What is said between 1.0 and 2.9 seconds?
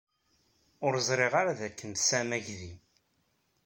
ẓriɣ ara dakken tesɛam aydi.